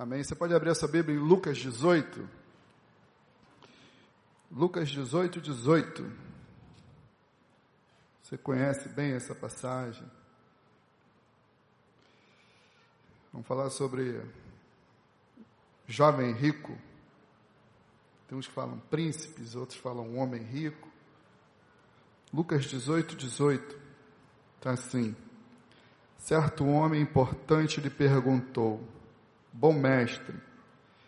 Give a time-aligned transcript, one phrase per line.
[0.00, 0.24] Amém.
[0.24, 2.26] Você pode abrir essa Bíblia em Lucas 18.
[4.50, 6.10] Lucas 18, 18.
[8.22, 10.10] Você conhece bem essa passagem.
[13.30, 14.24] Vamos falar sobre
[15.86, 16.74] jovem rico.
[18.26, 20.88] Tem uns que falam príncipes, outros falam homem rico.
[22.32, 23.78] Lucas 18, 18.
[24.56, 25.14] Está assim.
[26.16, 28.82] Certo homem importante lhe perguntou:
[29.52, 30.34] Bom mestre,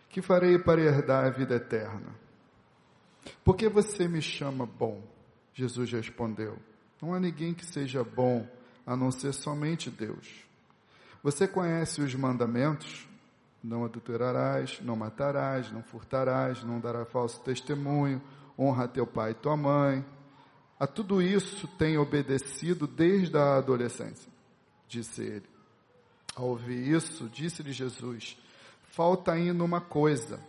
[0.08, 2.14] que farei para herdar a vida eterna?
[3.44, 5.02] Por que você me chama bom?
[5.54, 6.58] Jesus respondeu:
[7.00, 8.46] Não há ninguém que seja bom
[8.86, 10.44] a não ser somente Deus.
[11.22, 13.08] Você conhece os mandamentos?
[13.62, 18.20] Não adulterarás, não matarás, não furtarás, não darás falso testemunho,
[18.58, 20.04] honra teu pai e tua mãe.
[20.80, 24.32] A tudo isso tem obedecido desde a adolescência,
[24.88, 25.51] disse ele.
[26.34, 28.36] Ao ouvir isso, disse-lhe Jesus:
[28.90, 30.40] Falta ainda uma coisa.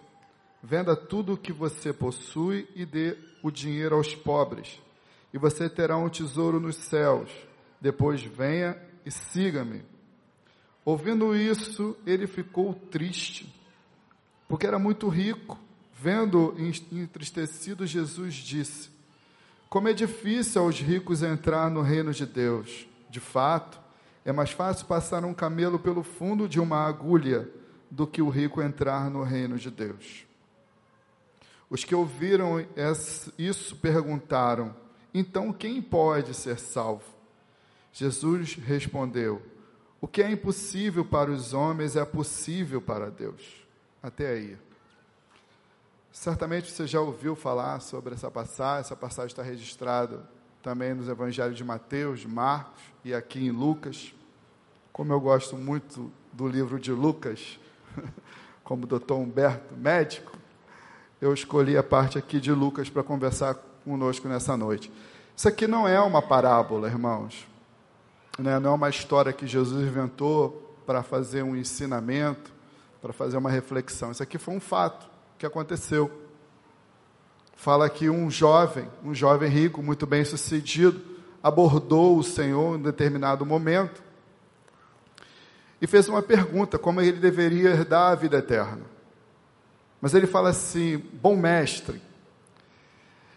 [0.62, 4.80] Venda tudo o que você possui e dê o dinheiro aos pobres,
[5.34, 7.30] e você terá um tesouro nos céus.
[7.82, 9.84] Depois venha e siga-me.
[10.85, 13.54] Ouvindo isso, ele ficou triste,
[14.48, 15.60] porque era muito rico.
[15.94, 16.55] Vendo
[16.91, 18.90] entristecido, Jesus disse:
[19.70, 22.88] Como é difícil aos ricos entrar no reino de Deus.
[23.10, 23.79] De fato,
[24.26, 27.49] é mais fácil passar um camelo pelo fundo de uma agulha
[27.90, 30.26] do que o rico entrar no reino de Deus.
[31.70, 32.66] Os que ouviram
[33.38, 34.76] isso perguntaram:
[35.13, 37.05] Então quem pode ser salvo?
[37.91, 39.41] Jesus respondeu:
[40.04, 43.41] o que é impossível para os homens é possível para Deus.
[44.01, 44.57] Até aí.
[46.12, 50.29] Certamente você já ouviu falar sobre essa passagem, essa passagem está registrada
[50.64, 54.14] também nos evangelhos de Mateus, de Marcos e aqui em Lucas.
[54.92, 57.60] Como eu gosto muito do livro de Lucas,
[58.64, 60.32] como doutor Humberto, médico,
[61.22, 64.91] eu escolhi a parte aqui de Lucas para conversar conosco nessa noite.
[65.36, 67.53] Isso aqui não é uma parábola, irmãos
[68.40, 72.52] né, não é uma história que Jesus inventou para fazer um ensinamento,
[73.02, 74.12] para fazer uma reflexão.
[74.12, 75.07] Isso aqui foi um fato
[75.38, 76.12] que aconteceu.
[77.56, 81.02] Fala que um jovem, um jovem rico, muito bem sucedido,
[81.41, 84.03] abordou o Senhor em determinado momento
[85.81, 88.81] e fez uma pergunta: como ele deveria herdar a vida eterna.
[90.02, 92.02] Mas ele fala assim: bom mestre,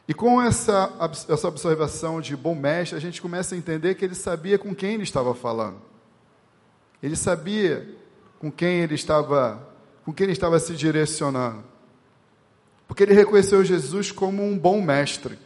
[0.09, 0.93] e com essa,
[1.29, 4.95] essa observação de bom mestre, a gente começa a entender que ele sabia com quem
[4.95, 5.81] ele estava falando.
[7.03, 7.89] Ele sabia
[8.39, 9.69] com quem ele estava,
[10.05, 11.65] com quem ele estava se direcionando.
[12.87, 15.39] Porque ele reconheceu Jesus como um bom mestre.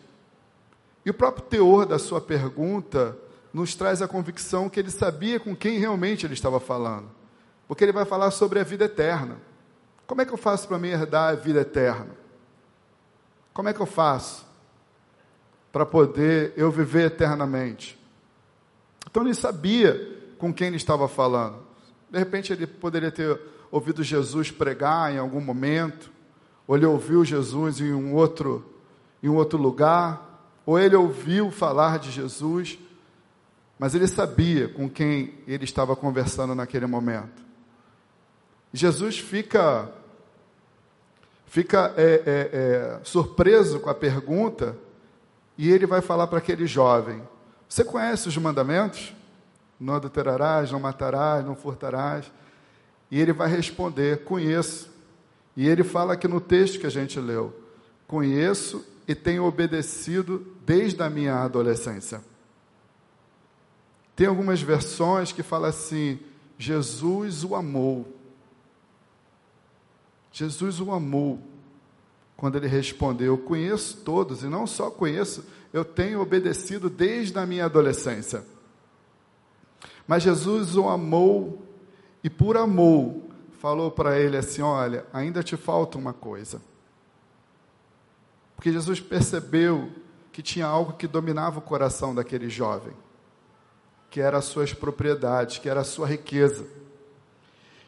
[1.04, 3.16] E o próprio teor da sua pergunta
[3.52, 7.10] nos traz a convicção que ele sabia com quem realmente ele estava falando.
[7.66, 9.38] Porque ele vai falar sobre a vida eterna.
[10.06, 12.10] Como é que eu faço para me herdar a vida eterna?
[13.52, 14.50] Como é que eu faço?
[15.72, 17.98] para poder eu viver eternamente.
[19.08, 21.58] Então ele sabia com quem ele estava falando.
[22.10, 23.40] De repente ele poderia ter
[23.70, 26.10] ouvido Jesus pregar em algum momento,
[26.70, 28.64] ou ele ouviu Jesus em um outro,
[29.20, 32.78] em um outro lugar, ou ele ouviu falar de Jesus,
[33.76, 37.42] mas ele sabia com quem ele estava conversando naquele momento.
[38.72, 39.92] Jesus fica
[41.44, 44.78] fica é, é, é, surpreso com a pergunta
[45.58, 47.20] e ele vai falar para aquele jovem:
[47.68, 49.12] Você conhece os mandamentos?
[49.80, 52.30] Não adulterarás, não matarás, não furtarás.
[53.10, 54.99] E ele vai responder: Conheço.
[55.56, 57.54] E ele fala aqui no texto que a gente leu:
[58.06, 62.22] Conheço e tenho obedecido desde a minha adolescência.
[64.14, 66.18] Tem algumas versões que falam assim:
[66.58, 68.06] Jesus o amou.
[70.32, 71.40] Jesus o amou
[72.36, 77.66] quando ele respondeu: Conheço todos, e não só conheço, eu tenho obedecido desde a minha
[77.66, 78.44] adolescência.
[80.06, 81.62] Mas Jesus o amou,
[82.24, 83.29] e por amor,
[83.60, 86.60] falou para ele assim: Olha, ainda te falta uma coisa.
[88.56, 89.90] Porque Jesus percebeu
[90.32, 92.94] que tinha algo que dominava o coração daquele jovem,
[94.10, 96.66] que era as suas propriedades, que era a sua riqueza.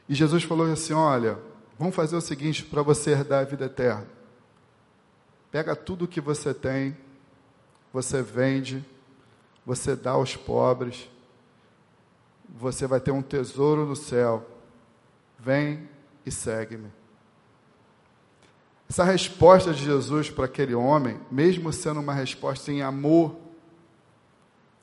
[0.08, 1.38] E Jesus falou assim: Olha,
[1.78, 4.06] vamos fazer o seguinte para você herdar a vida eterna.
[5.50, 6.96] Pega tudo o que você tem,
[7.92, 8.84] você vende,
[9.64, 11.08] você dá aos pobres,
[12.48, 14.51] você vai ter um tesouro no céu.
[15.42, 15.88] Vem
[16.24, 16.88] e segue-me.
[18.88, 23.34] Essa resposta de Jesus para aquele homem, mesmo sendo uma resposta em amor,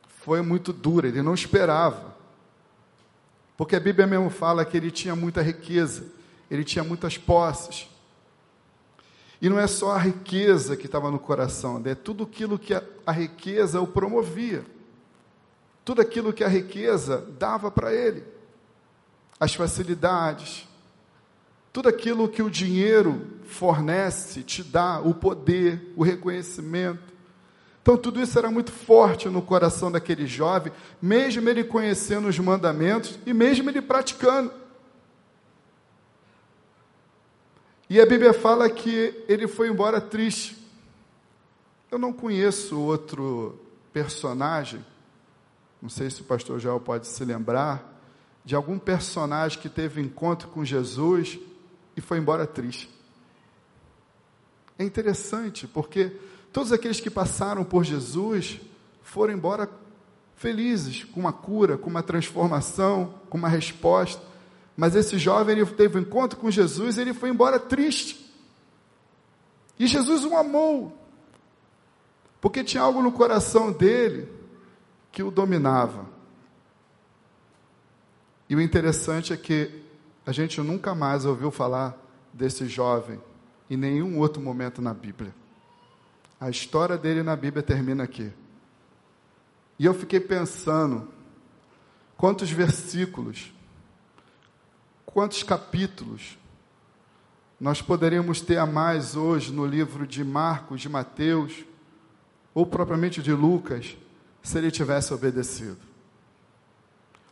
[0.07, 2.13] foi muito dura, ele não esperava.
[3.56, 6.07] Porque a Bíblia mesmo fala que ele tinha muita riqueza,
[6.51, 7.88] ele tinha muitas posses.
[9.41, 12.83] E não é só a riqueza que estava no coração, é tudo aquilo que a,
[13.06, 14.65] a riqueza o promovia.
[15.85, 18.38] Tudo aquilo que a riqueza dava para ele.
[19.39, 20.68] As facilidades,
[21.71, 27.13] tudo aquilo que o dinheiro fornece, te dá, o poder, o reconhecimento.
[27.81, 30.71] Então, tudo isso era muito forte no coração daquele jovem,
[31.01, 34.51] mesmo ele conhecendo os mandamentos e mesmo ele praticando.
[37.89, 40.56] E a Bíblia fala que ele foi embora triste.
[41.89, 43.59] Eu não conheço outro
[43.92, 44.85] personagem,
[45.81, 47.88] não sei se o pastor Joel pode se lembrar,
[48.50, 51.38] de algum personagem que teve encontro com Jesus
[51.96, 52.90] e foi embora triste.
[54.75, 56.18] É interessante, porque
[56.51, 58.60] todos aqueles que passaram por Jesus
[59.04, 59.69] foram embora
[60.36, 64.24] felizes, com uma cura, com uma transformação, com uma resposta.
[64.75, 68.34] Mas esse jovem ele teve um encontro com Jesus e ele foi embora triste.
[69.78, 70.98] E Jesus o amou,
[72.42, 74.28] porque tinha algo no coração dele
[75.12, 76.18] que o dominava.
[78.50, 79.84] E o interessante é que
[80.25, 81.98] a gente nunca mais ouviu falar
[82.34, 83.22] desse jovem
[83.69, 85.34] em nenhum outro momento na Bíblia.
[86.40, 88.31] A história dele na Bíblia termina aqui.
[89.78, 91.07] E eu fiquei pensando
[92.18, 93.54] quantos versículos
[95.12, 96.38] Quantos capítulos
[97.60, 101.66] nós poderíamos ter a mais hoje no livro de Marcos, de Mateus,
[102.54, 103.98] ou propriamente de Lucas,
[104.44, 105.88] se ele tivesse obedecido?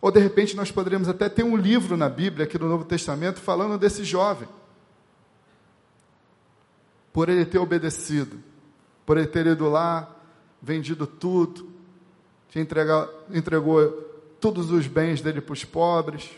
[0.01, 3.39] Ou de repente nós poderíamos até ter um livro na Bíblia, aqui no Novo Testamento,
[3.39, 4.47] falando desse jovem.
[7.11, 8.41] Por ele ter obedecido,
[9.05, 10.15] por ele ter ido lá,
[10.61, 11.71] vendido tudo,
[12.55, 13.91] entregou, entregou
[14.39, 16.29] todos os bens dele para os pobres,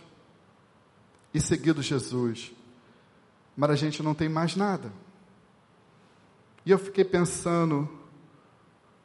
[1.33, 2.51] e seguido Jesus.
[3.55, 4.91] Mas a gente não tem mais nada.
[6.65, 7.89] E eu fiquei pensando,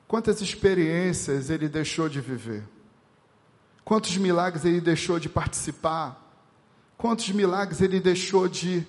[0.07, 2.65] quantas experiências ele deixou de viver,
[3.85, 6.21] quantos milagres ele deixou de participar,
[6.97, 8.87] quantos milagres ele deixou de,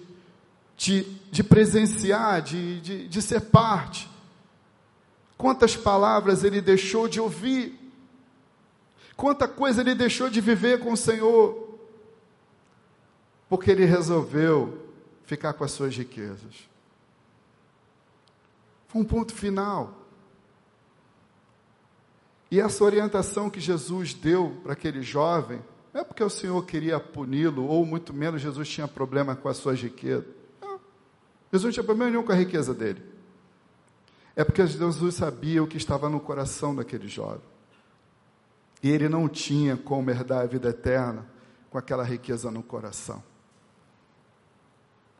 [0.77, 4.09] de, de presenciar, de, de, de ser parte,
[5.38, 7.77] quantas palavras ele deixou de ouvir,
[9.18, 11.65] quanta coisa ele deixou de viver com o Senhor
[13.50, 14.86] porque ele resolveu
[15.24, 16.68] ficar com as suas riquezas.
[18.88, 19.94] Foi um ponto final.
[22.50, 25.62] E essa orientação que Jesus deu para aquele jovem,
[25.94, 29.57] não é porque o Senhor queria puni-lo, ou muito menos Jesus tinha problema com as
[29.57, 30.27] suas riquezas.
[30.62, 30.80] Não.
[31.51, 33.03] Jesus não tinha problema nenhum com a riqueza dele.
[34.36, 37.42] É porque Jesus sabia o que estava no coração daquele jovem.
[38.83, 41.25] E ele não tinha como herdar a vida eterna
[41.69, 43.24] com aquela riqueza no coração.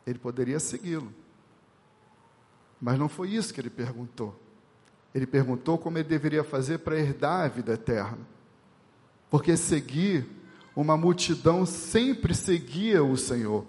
[0.06, 1.12] Ele poderia segui-lo.
[2.80, 4.38] Mas não foi isso que ele perguntou.
[5.14, 8.18] Ele perguntou como ele deveria fazer para herdar a vida eterna.
[9.30, 10.26] Porque seguir,
[10.74, 13.64] uma multidão sempre seguia o Senhor.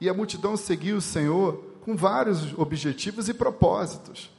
[0.00, 4.30] E a multidão seguia o Senhor com vários objetivos e propósitos.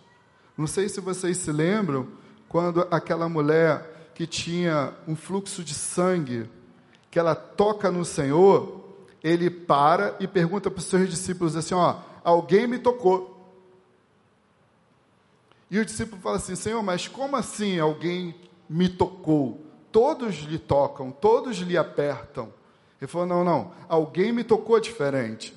[0.57, 2.07] Não sei se vocês se lembram
[2.47, 6.49] quando aquela mulher que tinha um fluxo de sangue,
[7.11, 8.83] que ela toca no Senhor,
[9.23, 13.36] ele para e pergunta para os seus discípulos assim: ó, alguém me tocou.
[15.69, 18.35] E o discípulo fala assim: Senhor, mas como assim alguém
[18.69, 19.65] me tocou?
[19.91, 22.53] Todos lhe tocam, todos lhe apertam.
[23.01, 25.53] Ele falou: não, não, alguém me tocou diferente.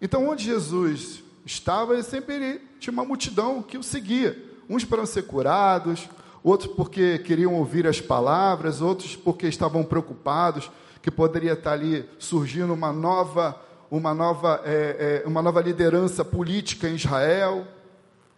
[0.00, 4.44] Então, onde Jesus estava, ele sempre tinha uma multidão que o seguia.
[4.68, 6.08] Uns para ser curados,
[6.42, 10.70] outros porque queriam ouvir as palavras, outros porque estavam preocupados
[11.00, 13.60] que poderia estar ali surgindo uma nova,
[13.90, 17.66] uma nova, é, é, uma nova liderança política em Israel.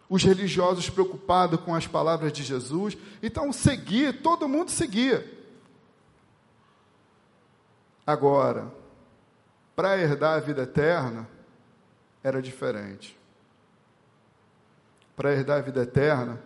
[0.09, 2.97] Os religiosos preocupados com as palavras de Jesus.
[3.21, 5.37] Então, seguir, todo mundo seguia.
[8.05, 8.73] Agora,
[9.75, 11.29] para herdar a vida eterna,
[12.23, 13.17] era diferente.
[15.15, 16.41] Para herdar a vida eterna,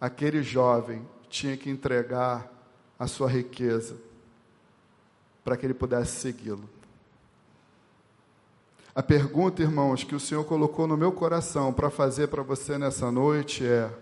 [0.00, 2.48] aquele jovem tinha que entregar
[2.98, 3.96] a sua riqueza
[5.42, 6.68] para que ele pudesse segui-lo.
[8.98, 13.12] A pergunta, irmãos, que o Senhor colocou no meu coração para fazer para você nessa
[13.12, 13.96] noite é: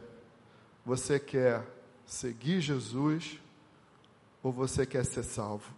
[0.86, 1.62] você quer
[2.06, 3.38] seguir Jesus
[4.42, 5.70] ou você quer ser salvo?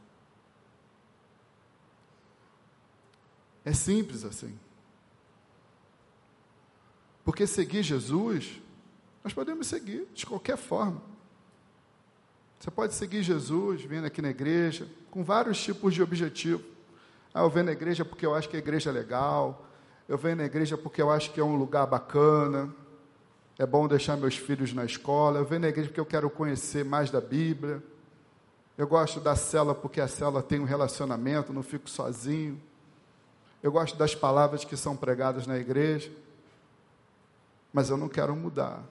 [3.64, 4.56] É simples assim.
[7.24, 8.62] Porque seguir Jesus,
[9.24, 11.02] nós podemos seguir de qualquer forma.
[12.60, 16.77] Você pode seguir Jesus vindo aqui na igreja com vários tipos de objetivo.
[17.38, 19.64] Ah, eu venho na igreja porque eu acho que a igreja é legal.
[20.08, 22.74] Eu venho na igreja porque eu acho que é um lugar bacana.
[23.56, 25.38] É bom deixar meus filhos na escola.
[25.38, 27.80] Eu venho na igreja porque eu quero conhecer mais da Bíblia.
[28.76, 32.60] Eu gosto da cela porque a cela tem um relacionamento, não fico sozinho.
[33.62, 36.10] Eu gosto das palavras que são pregadas na igreja.
[37.72, 38.82] Mas eu não quero mudar.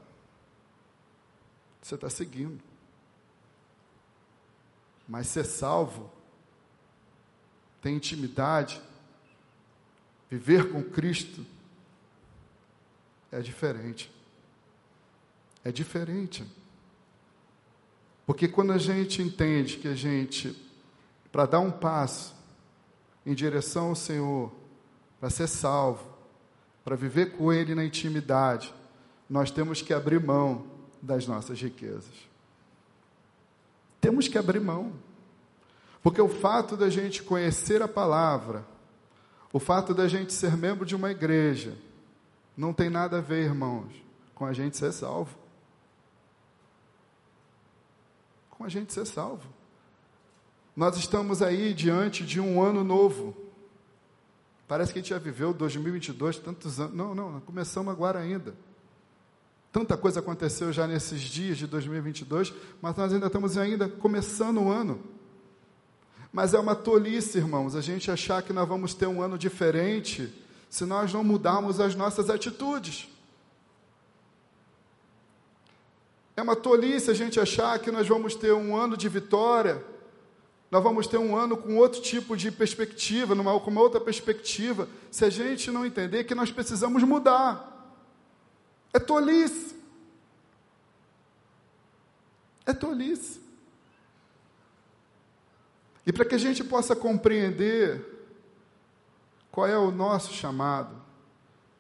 [1.82, 2.64] Você está seguindo.
[5.06, 6.10] Mas ser salvo,
[7.88, 8.82] ter intimidade,
[10.30, 11.46] viver com Cristo,
[13.32, 14.12] é diferente.
[15.64, 16.46] É diferente.
[18.26, 20.54] Porque quando a gente entende que a gente,
[21.32, 22.36] para dar um passo
[23.26, 24.52] em direção ao Senhor,
[25.20, 26.06] para ser salvo,
[26.84, 28.74] para viver com Ele na intimidade,
[29.30, 30.68] nós temos que abrir mão
[31.02, 32.28] das nossas riquezas.
[34.02, 34.94] Temos que abrir mão.
[36.08, 38.66] Porque o fato da gente conhecer a palavra,
[39.52, 41.78] o fato da gente ser membro de uma igreja,
[42.56, 43.92] não tem nada a ver, irmãos,
[44.34, 45.38] com a gente ser salvo.
[48.52, 49.50] Com a gente ser salvo.
[50.74, 53.36] Nós estamos aí diante de um ano novo.
[54.66, 56.96] Parece que a gente já viveu 2022, tantos anos.
[56.96, 58.56] Não, não, começamos agora ainda.
[59.74, 64.72] Tanta coisa aconteceu já nesses dias de 2022, mas nós ainda estamos ainda começando o
[64.72, 65.17] ano.
[66.38, 70.32] Mas é uma tolice, irmãos, a gente achar que nós vamos ter um ano diferente
[70.70, 73.10] se nós não mudarmos as nossas atitudes.
[76.36, 79.84] É uma tolice a gente achar que nós vamos ter um ano de vitória,
[80.70, 84.88] nós vamos ter um ano com outro tipo de perspectiva, numa, com uma outra perspectiva,
[85.10, 87.98] se a gente não entender que nós precisamos mudar.
[88.94, 89.76] É tolice.
[92.64, 93.47] É tolice.
[96.08, 98.02] E para que a gente possa compreender
[99.52, 100.96] qual é o nosso chamado,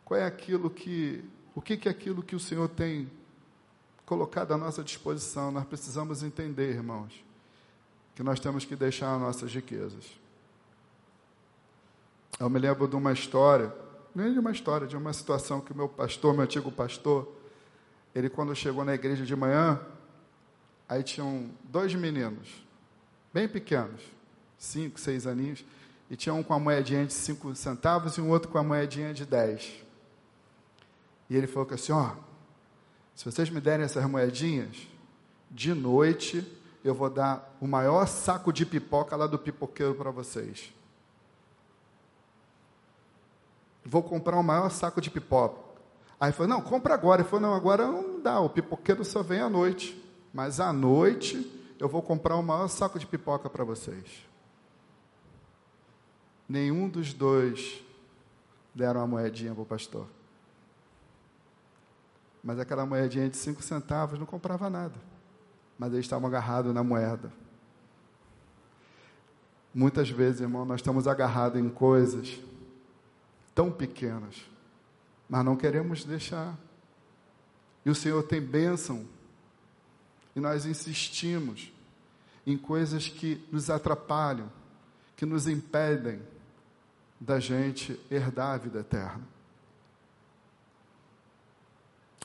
[0.04, 1.24] qual é aquilo que,
[1.56, 3.10] o que, é aquilo que o Senhor tem
[4.06, 7.24] colocado à nossa disposição, nós precisamos entender, irmãos,
[8.16, 10.20] que nós temos que deixar nossas riquezas.
[12.38, 13.74] Eu me lembro de uma história
[14.14, 17.32] nem de uma história, de uma situação que o meu pastor, meu antigo pastor,
[18.16, 19.80] ele quando chegou na igreja de manhã,
[20.90, 22.66] aí tinham dois meninos,
[23.32, 24.17] bem pequenos,
[24.58, 25.64] cinco, seis aninhos,
[26.10, 29.14] e tinha um com a moedinha de cinco centavos e um outro com a moedinha
[29.14, 29.74] de dez.
[31.30, 32.12] E ele falou assim, ó,
[33.14, 34.88] se vocês me derem essas moedinhas,
[35.52, 36.46] de noite
[36.84, 40.72] eu vou dar o maior saco de pipoca lá do pipoqueiro para vocês.
[43.88, 45.62] vou comprar o maior saco de pipoca.
[46.20, 47.22] Aí falou, não, compra agora.
[47.22, 50.04] Ele falou, não, agora não dá, o pipoqueiro só vem à noite.
[50.34, 54.28] Mas à noite eu vou comprar o maior saco de pipoca para vocês.
[56.48, 57.84] Nenhum dos dois
[58.74, 60.08] deram uma moedinha para o pastor.
[62.44, 64.96] Mas aquela moedinha de cinco centavos não comprava nada.
[65.78, 67.32] Mas eles estavam agarrados na moeda.
[69.74, 72.40] Muitas vezes, irmão, nós estamos agarrados em coisas
[73.54, 74.46] tão pequenas,
[75.30, 76.58] mas não queremos deixar.
[77.86, 79.06] E o Senhor tem bênção,
[80.36, 81.72] e nós insistimos
[82.46, 84.52] em coisas que nos atrapalham,
[85.16, 86.22] que nos impedem
[87.20, 89.28] da gente herdar a vida eterna.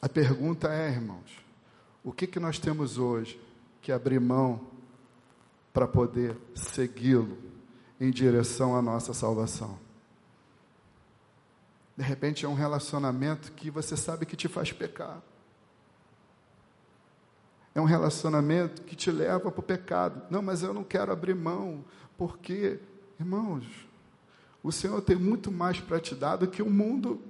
[0.00, 1.42] A pergunta é, irmãos,
[2.02, 3.40] o que, que nós temos hoje
[3.80, 4.60] que abrir mão
[5.72, 7.38] para poder segui-lo
[8.00, 9.78] em direção à nossa salvação?
[11.96, 15.22] De repente é um relacionamento que você sabe que te faz pecar.
[17.74, 20.22] É um relacionamento que te leva para o pecado.
[20.30, 21.84] Não, mas eu não quero abrir mão,
[22.18, 22.80] porque,
[23.18, 23.64] irmãos,
[24.62, 27.20] o Senhor tem muito mais para te dar do que o mundo.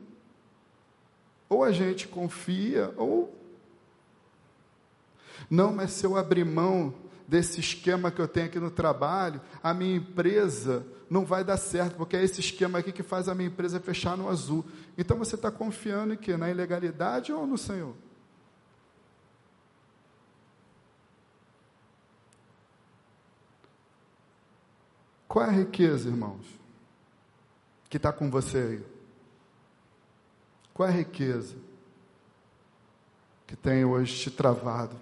[1.48, 3.34] Ou a gente confia, ou.
[5.50, 6.94] Não, mas se eu abrir mão
[7.26, 11.96] desse esquema que eu tenho aqui no trabalho, a minha empresa não vai dar certo,
[11.96, 14.64] porque é esse esquema aqui que faz a minha empresa fechar no azul.
[14.96, 16.36] Então você está confiando em quê?
[16.36, 17.94] Na ilegalidade ou no Senhor?
[25.26, 26.44] Qual é a riqueza, irmãos,
[27.92, 28.82] que está com você aí?
[30.72, 31.54] Qual é a riqueza
[33.46, 34.96] que tem hoje te travado?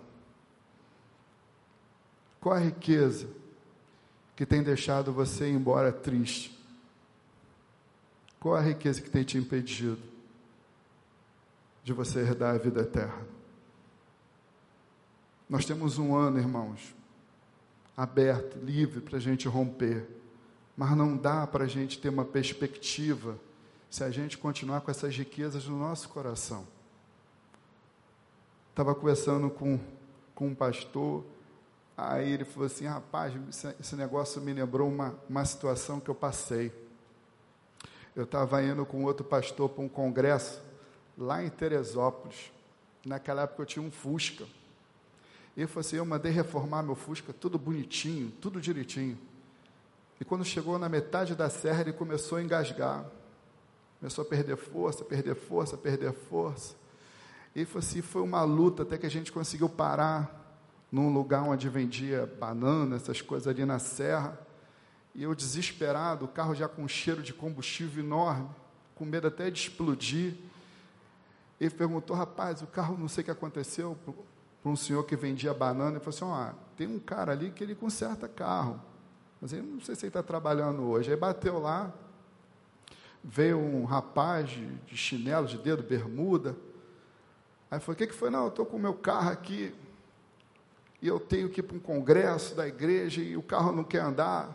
[2.40, 3.28] Qual a riqueza
[4.34, 6.60] que tem deixado você ir embora triste?
[8.40, 10.02] Qual a riqueza que tem te impedido
[11.84, 13.24] de você herdar a vida eterna?
[15.48, 16.92] Nós temos um ano, irmãos,
[17.96, 20.19] aberto, livre para a gente romper
[20.76, 23.38] Mas não dá para a gente ter uma perspectiva
[23.90, 26.66] se a gente continuar com essas riquezas no nosso coração.
[28.70, 29.78] Estava conversando com,
[30.34, 31.24] com um pastor,
[31.96, 33.34] aí ele falou assim: rapaz,
[33.78, 36.72] esse negócio me lembrou uma, uma situação que eu passei.
[38.14, 40.60] Eu estava indo com outro pastor para um congresso
[41.18, 42.52] lá em Teresópolis.
[43.04, 44.46] Naquela época eu tinha um Fusca.
[45.56, 49.18] Ele falou assim: eu mandei reformar meu Fusca, tudo bonitinho, tudo direitinho.
[50.20, 53.06] E quando chegou na metade da serra, ele começou a engasgar.
[53.98, 56.74] Começou a perder força, perder força, perder força.
[57.54, 60.38] E foi assim, foi uma luta até que a gente conseguiu parar
[60.92, 64.38] num lugar onde vendia banana, essas coisas ali na serra.
[65.14, 68.48] E eu desesperado, o carro já com um cheiro de combustível enorme,
[68.94, 70.34] com medo até de explodir.
[71.60, 73.98] Ele perguntou, rapaz, o carro não sei o que aconteceu,
[74.62, 75.96] para um senhor que vendia banana.
[75.96, 78.80] Ele falou assim: tem um cara ali que ele conserta carro.
[79.40, 81.10] Mas eu não sei se ele está trabalhando hoje.
[81.10, 81.92] Aí bateu lá,
[83.24, 86.54] veio um rapaz de, de chinelo, de dedo, bermuda.
[87.70, 88.28] Aí falou: o que, que foi?
[88.28, 89.74] Não, eu estou com o meu carro aqui
[91.00, 94.00] e eu tenho que ir para um congresso da igreja e o carro não quer
[94.00, 94.54] andar.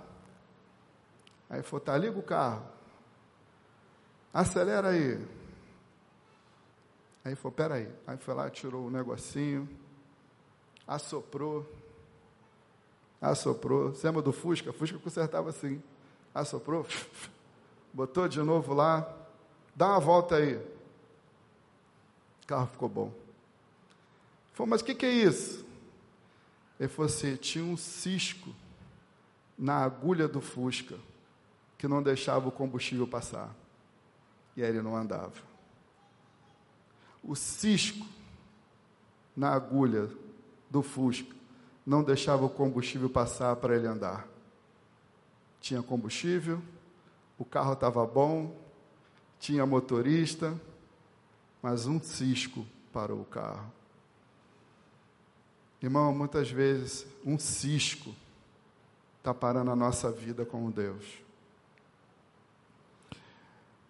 [1.50, 2.64] Aí falou: tá, liga o carro.
[4.32, 5.26] Acelera aí.
[7.24, 7.90] Aí falou: peraí.
[8.06, 9.68] Aí foi lá, tirou o negocinho,
[10.88, 11.66] assoprou
[13.32, 13.90] assoprou.
[13.90, 14.72] Você lembra do Fusca?
[14.72, 15.82] Fusca consertava assim.
[16.34, 16.86] Assoprou,
[17.94, 19.08] botou de novo lá,
[19.76, 20.56] dá uma volta aí.
[20.56, 23.14] O carro ficou bom.
[24.54, 25.66] Falei, mas o que, que é isso?
[26.80, 28.50] Ele falou assim: tinha um cisco
[29.58, 30.98] na agulha do Fusca
[31.78, 33.54] que não deixava o combustível passar.
[34.56, 35.34] E aí ele não andava.
[37.24, 38.06] O cisco
[39.36, 40.10] na agulha
[40.70, 41.35] do Fusca
[41.86, 44.28] não deixava o combustível passar para ele andar.
[45.62, 46.62] Tinha combustível,
[47.38, 48.56] o carro estava bom,
[49.40, 50.60] tinha motorista,
[51.62, 53.72] mas um cisco parou o carro.
[55.82, 58.16] Irmão, muitas vezes um cisco
[59.20, 61.06] está parando a nossa vida com Deus.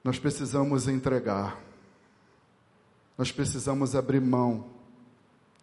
[0.04, 1.62] Nós precisamos entregar,
[3.18, 4.75] nós precisamos abrir mão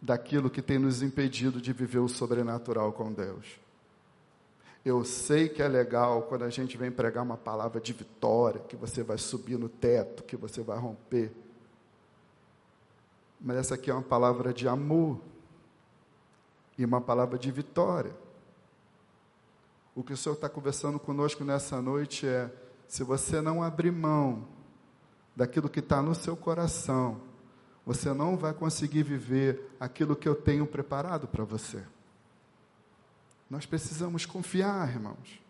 [0.02, 3.60] daquilo que tem nos impedido de viver o sobrenatural com Deus.
[4.84, 8.74] Eu sei que é legal quando a gente vem pregar uma palavra de vitória, que
[8.74, 11.30] você vai subir no teto, que você vai romper.
[13.40, 15.20] Mas essa aqui é uma palavra de amor
[16.76, 18.12] e uma palavra de vitória.
[19.94, 22.50] O que o Senhor está conversando conosco nessa noite é:
[22.88, 24.48] se você não abrir mão
[25.36, 27.20] daquilo que está no seu coração,
[27.84, 31.82] você não vai conseguir viver aquilo que eu tenho preparado para você.
[33.50, 35.40] Nós precisamos confiar, irmãos.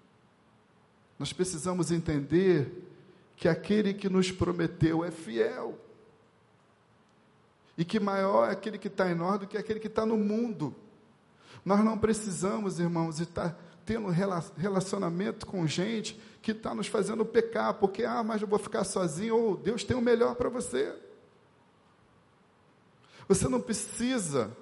[1.18, 2.88] Nós precisamos entender
[3.36, 5.78] que aquele que nos prometeu é fiel.
[7.76, 10.16] E que maior é aquele que está em nós do que aquele que está no
[10.16, 10.74] mundo.
[11.64, 14.08] Nós não precisamos, irmãos, estar tendo
[14.56, 19.36] relacionamento com gente que está nos fazendo pecar, porque, ah, mas eu vou ficar sozinho,
[19.36, 20.92] ou Deus tem o melhor para você.
[23.32, 24.54] Você não precisa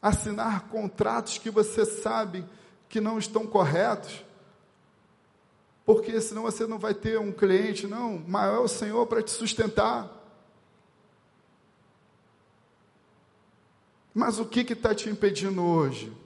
[0.00, 2.46] assinar contratos que você sabe
[2.88, 4.24] que não estão corretos,
[5.84, 8.16] porque senão você não vai ter um cliente, não.
[8.20, 10.08] Maior é o Senhor para te sustentar.
[14.14, 16.16] Mas o que está te impedindo hoje?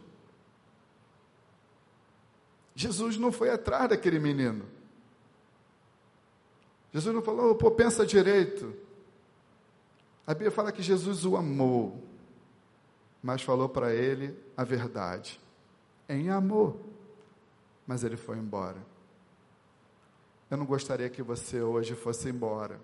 [2.75, 4.67] Jesus não foi atrás daquele menino.
[6.93, 8.88] Jesus não falou, pô, pensa direito.
[10.29, 12.05] A Bíblia fala que Jesus o amou,
[13.23, 15.41] mas falou para ele a verdade,
[16.07, 16.77] em amor.
[17.87, 18.77] Mas ele foi embora.
[20.51, 22.79] Eu não gostaria que você hoje fosse embora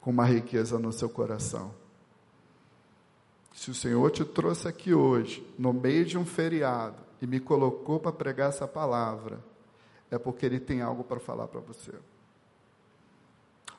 [0.00, 1.74] com uma riqueza no seu coração.
[3.52, 7.98] Se o Senhor te trouxe aqui hoje, no meio de um feriado, e me colocou
[7.98, 9.44] para pregar essa palavra,
[10.12, 11.92] é porque Ele tem algo para falar para você.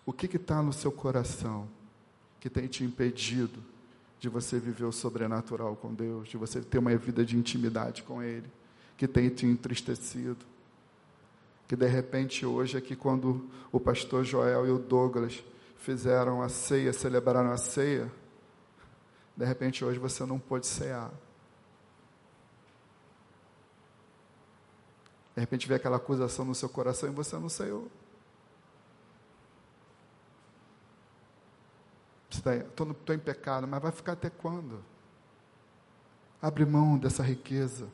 [0.05, 1.69] O que está no seu coração?
[2.45, 3.59] Que tem te impedido
[4.19, 8.21] de você viver o sobrenatural com Deus, de você ter uma vida de intimidade com
[8.21, 8.45] Ele,
[8.95, 10.45] que tem te entristecido.
[11.67, 15.43] Que de repente hoje aqui quando o pastor Joel e o Douglas
[15.79, 18.11] fizeram a ceia, celebraram a ceia,
[19.35, 21.11] de repente hoje você não pôde cear.
[25.33, 27.89] De repente vê aquela acusação no seu coração e você não ceiou.
[32.45, 34.83] Estou em pecado, mas vai ficar até quando?
[36.41, 37.87] Abre mão dessa riqueza.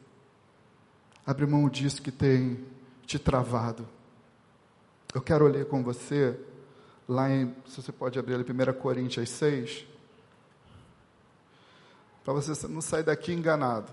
[1.25, 2.65] Abre mão disso que tem
[3.05, 3.87] te travado.
[5.13, 6.39] Eu quero ler com você,
[7.07, 9.85] lá em, se você pode abrir ali, 1 Coríntios 6,
[12.23, 13.91] para você não sair daqui enganado.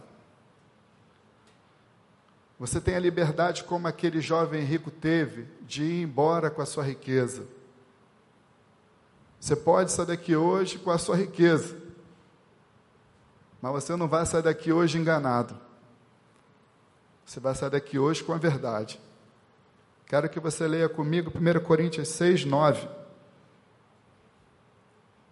[2.58, 6.82] Você tem a liberdade, como aquele jovem rico teve, de ir embora com a sua
[6.82, 7.46] riqueza.
[9.40, 11.76] Você pode sair daqui hoje com a sua riqueza,
[13.60, 15.56] mas você não vai sair daqui hoje enganado.
[17.24, 19.00] Você vai sair daqui hoje com a verdade.
[20.06, 22.88] Quero que você leia comigo 1 Coríntios 6, 9.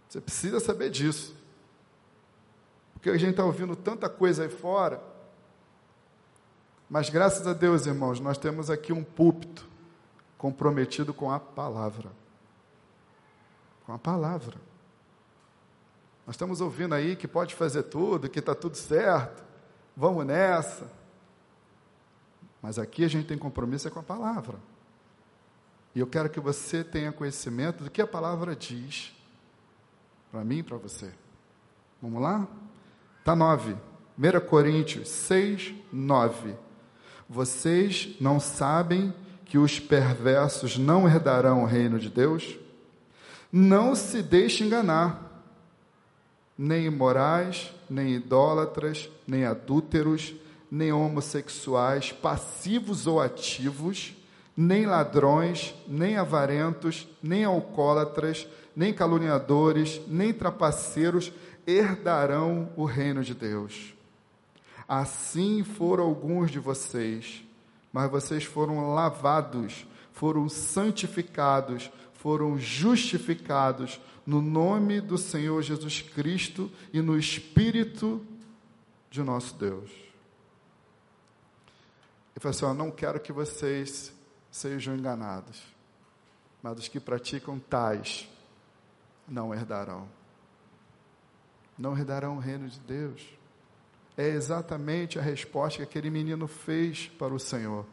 [0.09, 1.35] Você precisa saber disso.
[2.93, 5.01] Porque a gente está ouvindo tanta coisa aí fora.
[6.89, 9.67] Mas graças a Deus, irmãos, nós temos aqui um púlpito
[10.37, 12.11] comprometido com a palavra.
[13.87, 14.57] Com a palavra.
[16.27, 19.45] Nós estamos ouvindo aí que pode fazer tudo, que está tudo certo.
[19.97, 20.91] Vamos nessa.
[22.61, 24.59] Mas aqui a gente tem compromisso é com a palavra.
[25.95, 29.15] E eu quero que você tenha conhecimento do que a palavra diz
[30.33, 31.13] para mim e para você.
[32.03, 32.47] Vamos lá?
[33.25, 33.77] Tá 9.
[34.19, 36.55] 1 Coríntios 6, 9.
[37.29, 42.59] Vocês não sabem que os perversos não herdarão o reino de Deus?
[43.59, 45.43] Não se deixe enganar.
[46.59, 50.35] Nem imorais, nem idólatras, nem adúlteros,
[50.71, 54.15] nem homossexuais, passivos ou ativos,
[54.55, 61.33] nem ladrões, nem avarentos, nem alcoólatras, nem caluniadores, nem trapaceiros
[61.67, 63.95] herdarão o reino de Deus.
[64.87, 67.43] Assim foram alguns de vocês,
[67.91, 71.91] mas vocês foram lavados, foram santificados,
[72.27, 78.21] foram justificados no nome do Senhor Jesus Cristo e no Espírito
[79.09, 79.89] de nosso Deus.
[82.33, 84.13] Ele falou assim: ó, não quero que vocês
[84.51, 85.63] sejam enganados,
[86.61, 88.29] mas os que praticam tais
[89.29, 90.09] não herdarão.
[91.79, 93.25] Não herdarão o reino de Deus.
[94.17, 97.87] É exatamente a resposta que aquele menino fez para o Senhor.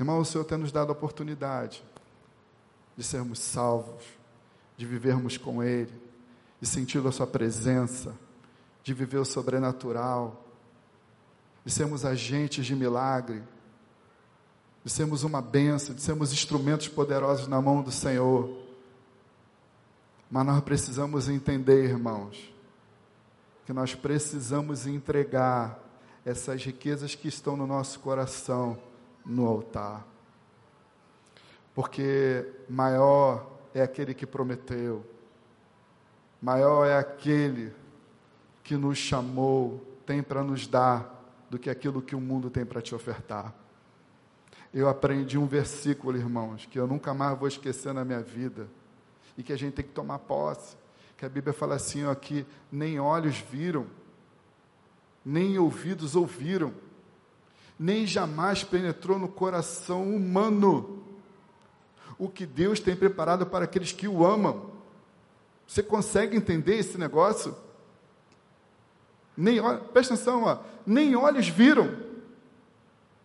[0.00, 1.80] Irmão, o Senhor tem nos dado a oportunidade
[2.98, 4.02] de sermos salvos,
[4.76, 5.94] de vivermos com Ele,
[6.60, 8.12] de sentir a Sua presença,
[8.82, 10.44] de viver o sobrenatural,
[11.64, 13.40] de sermos agentes de milagre,
[14.84, 18.50] de sermos uma benção, de sermos instrumentos poderosos na mão do Senhor.
[20.28, 22.52] Mas nós precisamos entender, irmãos,
[23.64, 25.78] que nós precisamos entregar
[26.24, 28.76] essas riquezas que estão no nosso coração
[29.24, 30.04] no altar.
[31.78, 35.06] Porque maior é aquele que prometeu,
[36.42, 37.72] maior é aquele
[38.64, 42.82] que nos chamou, tem para nos dar do que aquilo que o mundo tem para
[42.82, 43.54] te ofertar.
[44.74, 48.66] Eu aprendi um versículo, irmãos, que eu nunca mais vou esquecer na minha vida
[49.36, 50.76] e que a gente tem que tomar posse.
[51.16, 53.86] Que a Bíblia fala assim, ó, que nem olhos viram,
[55.24, 56.74] nem ouvidos ouviram,
[57.78, 60.97] nem jamais penetrou no coração humano
[62.18, 64.70] o que Deus tem preparado para aqueles que o amam.
[65.66, 67.54] Você consegue entender esse negócio?
[69.36, 69.60] Nem,
[69.92, 71.96] presta atenção, ó, nem olhos viram.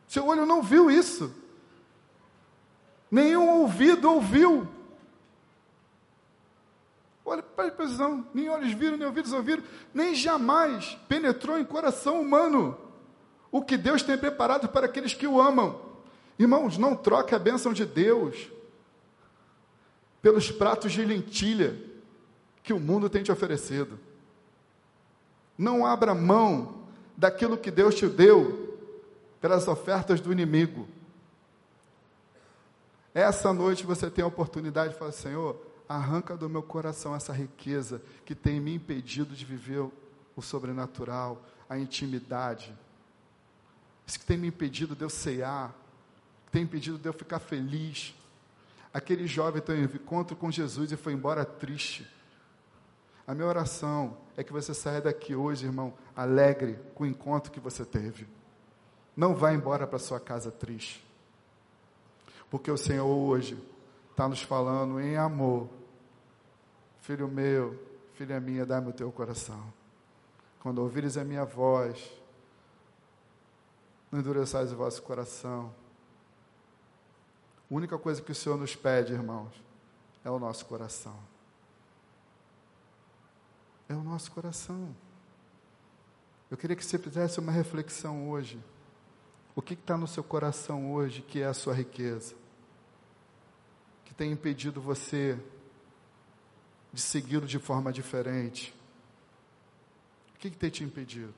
[0.07, 1.33] Seu olho não viu isso.
[3.09, 4.67] Nenhum ouvido ouviu.
[7.25, 12.77] Olha, presta atenção, nem olhos viram, nem ouvidos ouviram, nem jamais penetrou em coração humano
[13.51, 15.79] o que Deus tem preparado para aqueles que o amam.
[16.37, 18.51] Irmãos, não troque a bênção de Deus
[20.23, 21.77] pelos pratos de lentilha
[22.63, 23.99] que o mundo tem te oferecido.
[25.57, 26.85] Não abra mão
[27.17, 28.79] daquilo que Deus te deu
[29.41, 30.87] pelas ofertas do inimigo.
[33.13, 38.01] Essa noite você tem a oportunidade de falar: Senhor, arranca do meu coração essa riqueza
[38.23, 39.85] que tem me impedido de viver
[40.35, 42.73] o sobrenatural, a intimidade.
[44.07, 45.75] Isso que tem me impedido de eu cear,
[46.49, 48.15] tem impedido de eu ficar feliz.
[48.93, 52.07] Aquele jovem teve um encontro com Jesus e foi embora triste.
[53.25, 57.59] A minha oração é que você saia daqui hoje, irmão, alegre com o encontro que
[57.59, 58.27] você teve.
[59.15, 61.03] Não vá embora para sua casa triste.
[62.51, 63.57] Porque o Senhor hoje
[64.11, 65.69] está nos falando em amor.
[67.01, 67.79] Filho meu,
[68.13, 69.73] filha minha, dá-me o teu coração.
[70.59, 72.11] Quando ouvires a minha voz,
[74.11, 75.73] não endureçais o vosso coração.
[77.69, 79.53] A única coisa que o Senhor nos pede, irmãos,
[80.23, 81.17] é o nosso coração
[83.93, 84.95] é o nosso coração.
[86.49, 88.61] Eu queria que você fizesse uma reflexão hoje.
[89.55, 92.35] O que está no seu coração hoje que é a sua riqueza?
[94.05, 95.39] Que tem impedido você
[96.91, 98.73] de segui-lo de forma diferente?
[100.35, 101.33] O que, que tem te impedido?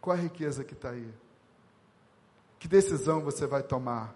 [0.00, 1.12] Qual a riqueza que está aí?
[2.58, 4.14] Que decisão você vai tomar?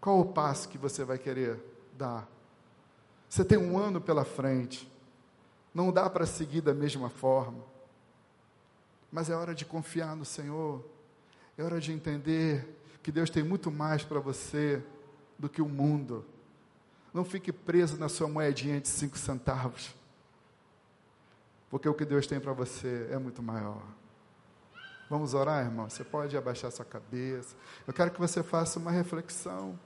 [0.00, 1.58] Qual o passo que você vai querer
[1.96, 2.28] dar?
[3.28, 4.90] Você tem um ano pela frente.
[5.74, 7.62] Não dá para seguir da mesma forma.
[9.10, 10.84] Mas é hora de confiar no Senhor.
[11.56, 14.82] É hora de entender que Deus tem muito mais para você
[15.38, 16.24] do que o mundo.
[17.12, 19.94] Não fique preso na sua moedinha de cinco centavos.
[21.70, 23.82] Porque o que Deus tem para você é muito maior.
[25.08, 25.88] Vamos orar, irmão?
[25.88, 27.56] Você pode abaixar sua cabeça.
[27.86, 29.78] Eu quero que você faça uma reflexão.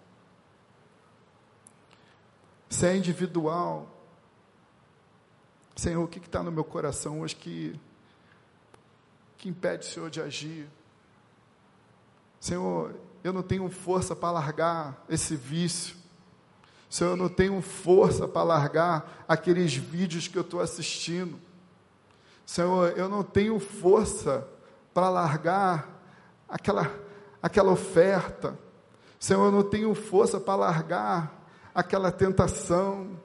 [2.72, 3.86] Se é individual,
[5.76, 7.78] Senhor, o que está no meu coração hoje que,
[9.36, 10.70] que impede o Senhor de agir?
[12.40, 15.96] Senhor, eu não tenho força para largar esse vício.
[16.88, 21.38] Senhor, eu não tenho força para largar aqueles vídeos que eu estou assistindo.
[22.46, 24.48] Senhor, eu não tenho força
[24.94, 26.02] para largar
[26.48, 26.90] aquela,
[27.42, 28.58] aquela oferta.
[29.20, 31.41] Senhor, eu não tenho força para largar
[31.74, 33.18] aquela tentação.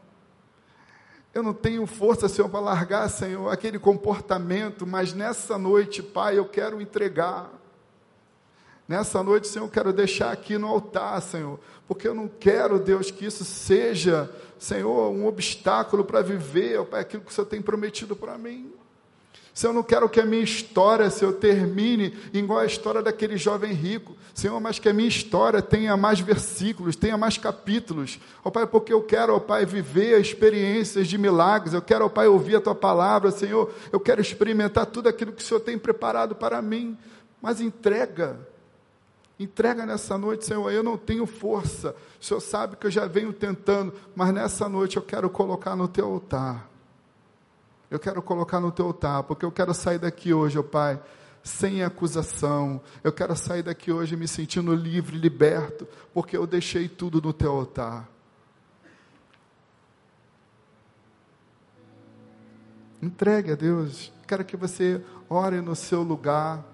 [1.33, 6.45] Eu não tenho força, Senhor, para largar, Senhor, aquele comportamento, mas nessa noite, Pai, eu
[6.45, 7.51] quero entregar.
[8.87, 13.11] Nessa noite, Senhor, eu quero deixar aqui no altar, Senhor, porque eu não quero, Deus,
[13.11, 18.15] que isso seja, Senhor, um obstáculo para viver, Pai, aquilo que o Senhor tem prometido
[18.15, 18.73] para mim.
[19.57, 23.73] Senhor, eu não quero que a minha história, Senhor, termine igual a história daquele jovem
[23.73, 24.15] rico.
[24.31, 28.19] Senhor, mas que a minha história tenha mais versículos, tenha mais capítulos.
[28.45, 31.73] Ó Pai, porque eu quero, ó Pai, viver experiências de milagres.
[31.73, 33.73] Eu quero, ó Pai, ouvir a Tua palavra, Senhor.
[33.91, 36.95] Eu quero experimentar tudo aquilo que o Senhor tem preparado para mim.
[37.41, 38.39] Mas entrega.
[39.39, 40.71] Entrega nessa noite, Senhor.
[40.71, 41.95] Eu não tenho força.
[42.21, 45.87] O Senhor sabe que eu já venho tentando, mas nessa noite eu quero colocar no
[45.87, 46.66] Teu altar
[47.89, 51.01] eu quero colocar no teu altar, porque eu quero sair daqui hoje, ó Pai,
[51.43, 52.81] sem acusação.
[53.03, 57.51] Eu quero sair daqui hoje me sentindo livre, liberto, porque eu deixei tudo no teu
[57.51, 58.09] altar.
[63.01, 64.11] Entregue a Deus.
[64.27, 66.65] Quero que você ore no seu lugar.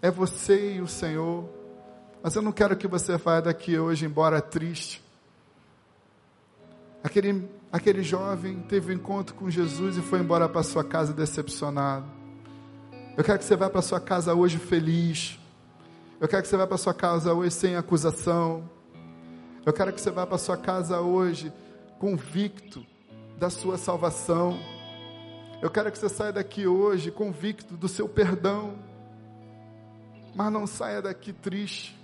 [0.00, 1.48] É você e o Senhor.
[2.22, 5.04] Mas eu não quero que você vá daqui hoje embora triste.
[7.02, 12.06] Aquele Aquele jovem teve um encontro com Jesus e foi embora para sua casa decepcionado.
[13.16, 15.40] Eu quero que você vá para sua casa hoje feliz.
[16.20, 18.70] Eu quero que você vá para sua casa hoje sem acusação.
[19.66, 21.52] Eu quero que você vá para sua casa hoje
[21.98, 22.86] convicto
[23.40, 24.56] da sua salvação.
[25.60, 28.78] Eu quero que você saia daqui hoje convicto do seu perdão.
[30.32, 32.00] Mas não saia daqui triste.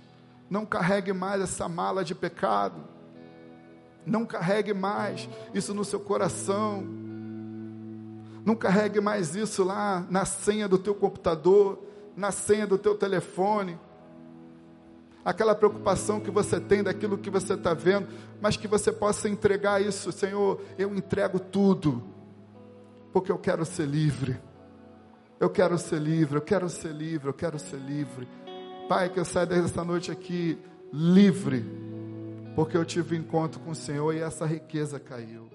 [0.49, 2.83] Não carregue mais essa mala de pecado.
[4.05, 6.83] Não carregue mais isso no seu coração.
[8.43, 11.79] Não carregue mais isso lá na senha do teu computador,
[12.15, 13.77] na senha do teu telefone.
[15.23, 18.07] Aquela preocupação que você tem daquilo que você está vendo,
[18.41, 20.59] mas que você possa entregar isso, Senhor.
[20.79, 22.03] Eu entrego tudo,
[23.13, 24.39] porque eu quero ser livre.
[25.39, 28.27] Eu quero ser livre, eu quero ser livre, eu quero ser livre.
[28.89, 30.57] Pai, que eu saia dessa noite aqui
[30.91, 31.90] livre
[32.55, 35.50] porque eu tive encontro com o Senhor e essa riqueza caiu.